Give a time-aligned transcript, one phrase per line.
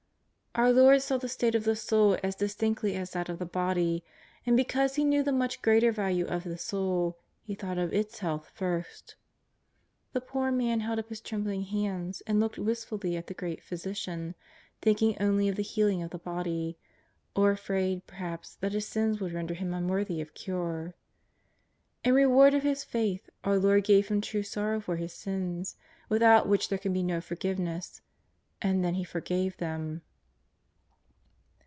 [0.53, 4.03] Our Lord saw the state of the soul as distinctly as that of the body,
[4.45, 8.19] and because He knew the much greater value of the soul, He thought of its
[8.19, 9.15] health first.
[10.11, 13.63] The poor man held up his trembling hands and looked wist fully at the great
[13.63, 14.35] Physician,
[14.81, 16.77] thinking only of the heal ing of the body,
[17.33, 20.95] or afraid, perhaps, that his sins would render him unworthy of cure.
[22.03, 25.77] In reward of his faith our Lord gave him true sorrow for his sins,
[26.09, 28.01] without which there can be no forgiveness,
[28.61, 30.01] and then He forgave them.